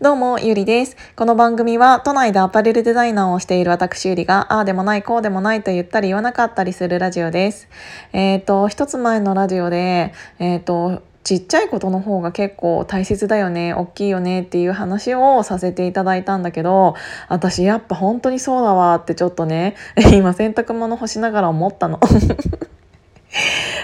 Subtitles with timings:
[0.00, 0.96] どうも、ゆりです。
[1.16, 7.68] この番組は、都内でアパレルデザイナーをしている私ゆりが、ああでもない、こうでもないと言ったり言わなかったりするラジオです。
[8.12, 16.94] えっ、ー、と、一つ前のラジオで、えっ、ー、と、ちっちゃいことの方が結構大切だよね、大きいよねっていう話をさせていただいたんだけど、
[17.28, 19.74] 私やっぱ本当にそうだわってちょっとね、
[20.14, 21.98] 今洗濯物干しながら思ったの。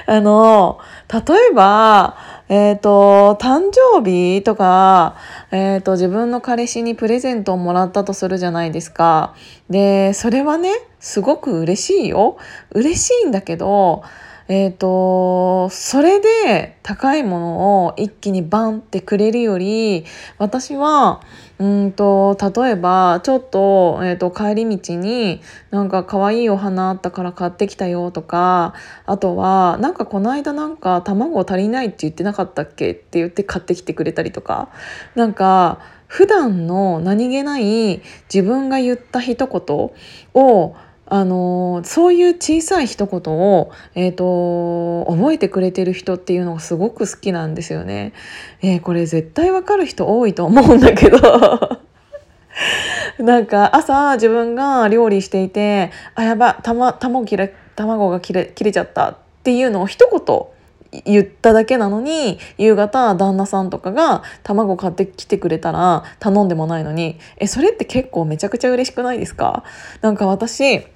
[0.07, 0.79] あの、
[1.13, 2.17] 例えば、
[2.49, 5.17] えっ、ー、と、誕生日とか、
[5.51, 9.35] えっ、ー、と、自分の彼氏にプレゼントをもらったとするじゃないですか。
[9.71, 12.37] で、それはね、すごく嬉しいよ。
[12.73, 14.03] 嬉しいんだけど、
[14.47, 20.05] えっ、ー、と、それで高いものを一気にバンってくれるより、
[20.37, 21.23] 私は、
[21.59, 25.41] うんと、例えば、ちょっと、えっ、ー、と、帰り道に、
[25.71, 28.75] なんか可愛いお花あったから買ってきたよとか、
[29.07, 32.91] あとは、なんかこの間なんか卵足りないって言ってなかったっけ？
[32.91, 34.69] って言って買ってきてくれたりとか、
[35.15, 38.03] なんか、普段の何気ない
[38.33, 39.91] 自分が言った一言
[40.35, 48.13] をあのそういう小さい一言を、えーと、覚えてくれてる人っていうのがすごく好きなんですよね。
[48.63, 51.19] えー、これ絶対わかる人多いと思うんだけど
[53.19, 69.65] なんか朝自分が料理していて「あやばた、ま、卵切れ卵が切れ切れちゃった」っていうのを一言言っただけなのに夕方旦那さんとかが卵買ってきてくれたら頼んでもないのにえそれって結構めちゃくちゃ嬉しくないですか？
[70.01, 70.87] なんか私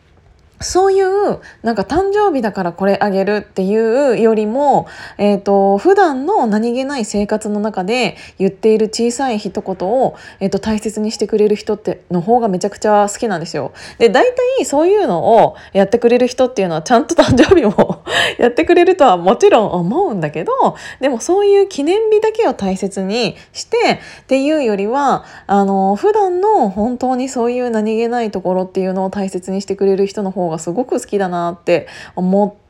[0.61, 4.87] そういうなんか誕生日だからこれあげるっていうよりも、
[5.19, 13.73] えーと、普段の何気ない生活の中で言っている小さい一言を、えーと、大切にしてくれる人っての方がめちゃくちゃ好きなんですよ。
[13.98, 14.25] で大
[14.59, 17.97] 体そういうのをやってくれる人っていうのはちゃんと誕生日も
[18.39, 20.53] やってくれるとはもちろん思うんだけど
[21.01, 23.77] でもそういう記念日だけを大切にして
[24.23, 32.68] っていうよりはあの普段の本当にそういう何気ないところっていうのを大切にしてくれる人の方がすごく好きだなって思って。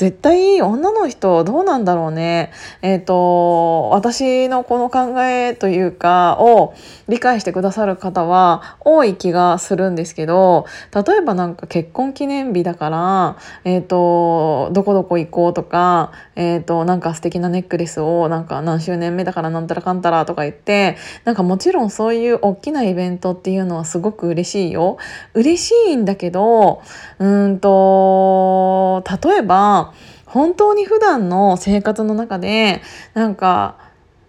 [0.00, 2.52] 絶対女の人どうなんだろうね。
[2.80, 6.74] えっ、ー、と、私のこの考えというかを
[7.06, 20.96] 理解してくださる方は多い気がするんですけど、例えばなんか結婚記念日だから、えっ、ー、と、どこどこ行こうとか、えっ、ー、と、なんか素敵なネックレスをなんか何周年目だからなんたらかんたらとか言って、
[21.26, 24.96] なんかもちろんそういう大きなイベントっていうのはすごく嬉しいよ。
[25.34, 26.80] 嬉しいんだけど、
[27.18, 29.92] うんと、例えば、
[30.26, 32.82] 本当に普段の生活の中で
[33.14, 33.76] なんか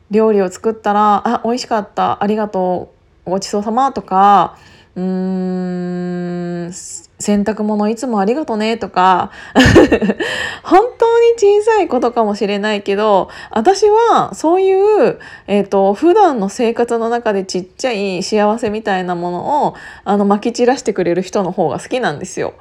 [0.10, 2.92] 料理を作ったら「あ美味しかったありがと
[3.28, 4.58] うごちそうさま」とか
[4.96, 5.04] うー
[6.68, 6.72] ん
[7.22, 9.32] 洗濯物いつもありがとねとか
[10.64, 22.54] 本当に小さいことかもしれないけど私はそういう、えーと、普段の生活の中でちっちゃい幸せみたいなものをあの撒き散らしてくれる人の方が好きなんですよ。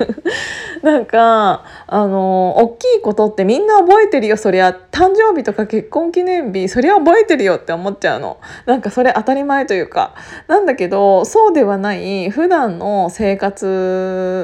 [0.82, 4.36] なんかあの大きいことってみんな覚えてるよ。
[4.36, 8.38] そりゃ誕生日とか結婚記念日そりゃ覚えてるよって思っちゃうの。
[8.66, 10.14] なんかそれ当たり前というか。
[10.48, 13.69] なんだけどそうではない普段の生活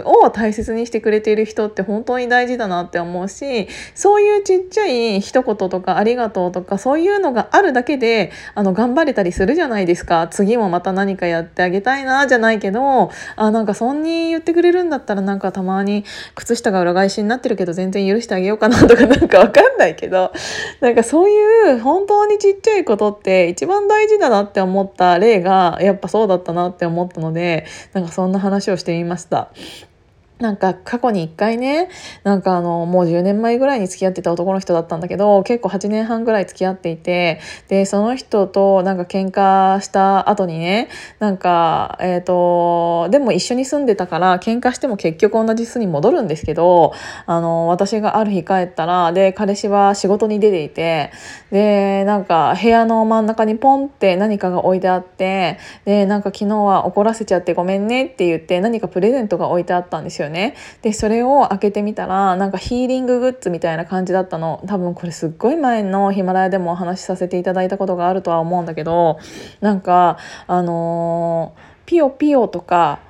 [0.05, 16.05] を大切にしてくれている人って本当に大事だなって思うしそういうちっちゃい一言とかありがとうとかそういうのがあるだけであの頑張れたりするじゃないですか次もまた何かやってあげたいなじゃないけどあなんかそんに言ってくれるんだったらなんかたまに
[16.35, 20.33] 靴下が裏返しになってるけど全然許してあげようかなとかなんかわかんないけど
[20.81, 29.16] なんかそういう本当にちっちゃいことって一番大事だなって思った例がやっぱそうだったなって思ったのでなんかそんな話をしてみました。
[29.17, 29.96] ました。
[30.39, 31.89] なんか過去に一回ね
[32.23, 46.93] なんかあのもう10年前ぐらいに付き合ってた男の人だったんだけど結構8年半ぐらい付き合っていてでその人となんか喧嘩した後にねなんかえっ、ー、とでも一緒に住んでたから喧嘩しても結局同じ巣に戻るんですけど
[47.25, 51.13] あの私がある日帰ったらで彼氏は仕事に出ていて
[51.51, 60.26] でなんか部屋の真ん中にポンって何かが置いてあってでなんか昨日は怒らせちゃってごめんねって言って何かプレゼントが置いてあったんですよ。
[60.27, 60.55] よね。
[60.83, 69.19] でそれを開けてみたらなんかヒーリンググッズみたいな感じだったの多分これすっごい前のヒマラヤでもお話しさせていただいたことがあるとは思うんだけど
[69.61, 73.01] なんかあのー、ピヨピヨとか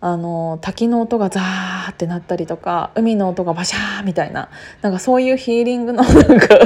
[0.00, 4.50] あの滝の音がザーってなったりとか海の音がバシャーみたいな
[4.82, 6.58] なんかそういうヒーリングのなんか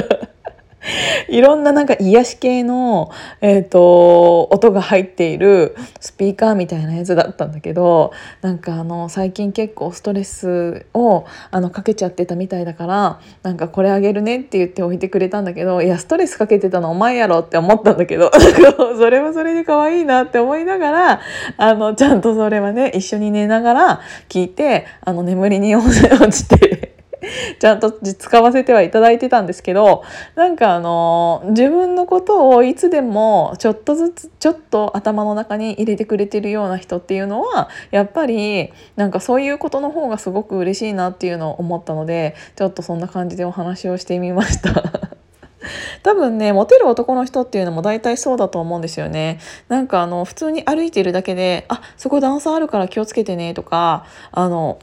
[1.31, 8.11] いろんななんか癒し系の、えーと、音が入っているスピーカーみたいなやつだったんだけど
[8.41, 18.29] なんかあの最近結構ストレスをあのかけちゃってたみたいだからなんかこれあげるねって言って置いてくれたんだけどいやストレスかけてたのお前やろって思ったんだけど
[18.99, 21.21] それはそれで可愛いなって思いながら
[21.55, 26.90] あのちゃんとそれはね一緒に寝ながら聞いてあの眠りに落ちて
[27.59, 30.03] ちゃんと使わせてはいただいてたんですけど
[30.35, 44.83] なんかあの自分のことをいつでもちょっとずつちょっと頭の中に入れてくれてるような人っていうのはやっぱりなんかそういうことの方がすごく嬉しいなっていうのを思ったのでちょっとそんな感じでお話をしてみました。
[46.01, 54.79] 多分ねモテる男の人っていうのも大体そうだと思うんですよねなんかあの普通に歩いてるだけで「あそこ段差あるから気をつけてね」とかあの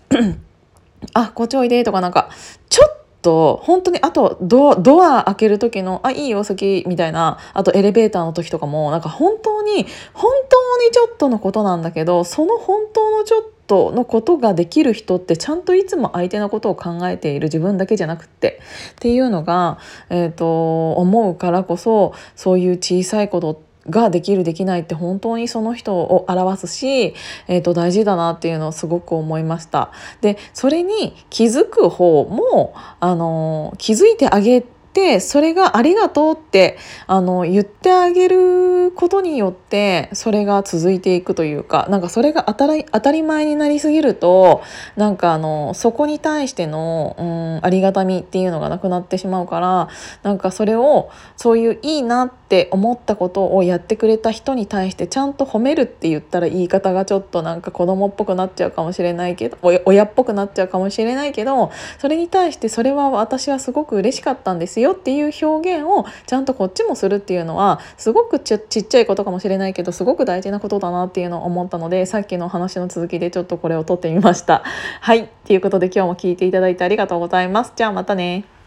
[1.15, 2.31] あこっちおいでとかなんか
[2.69, 18.61] ちょっと本当にあとドドア開ける時の「あいいよ先」みたいなあとエレベーターの時とかもなんか本当に本当にちょっとのことなんだけどその本当のちょっとのことができる人ってちゃんといつも相手のことを考えている自分だけじゃなくって
[18.93, 19.79] っていうのが、
[20.09, 27.15] えーと思うからこそそういう小さいことってができるできないって本当にその人を表すし、
[27.47, 29.93] えー、と大事だなっていうのをすごく思いました。
[30.21, 34.65] でそれに気づく方もあの気づいてあげ
[34.99, 44.63] てそれが「ありがとう」ってあの言ってあげることによってそれが続いていくというかなんかそれが当たり当たり前になりすぎると
[44.97, 49.89] なんかあのそこに対しての、うん、ありがたみっていうのがなくなってしまうから
[50.25, 74.63] なんかそれをそういういいなって思ったことをやってくれた人に対してちゃんと褒めるって言ったら言い方がちょっとなんか子供っぽくなっちゃうかもしれないけど親っぽくなっちゃうかもしれないけどそれに対してそれは私はすごく嬉しかったんですよよっていう表現をちゃんとこっちもするっていうのはすごくちっちゃいことかもしれないけどすごく大事なことだなっていうのを思ったのでさっきの話の続きでちょっとこれを撮ってみました。
[75.01, 77.73] はいということで今日も聞いていただいてありがとうございます。
[77.77, 78.58] じゃあまたね。